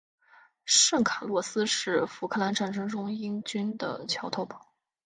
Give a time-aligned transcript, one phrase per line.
[0.65, 4.71] 圣卡洛斯是福克兰战争中英军的桥头堡。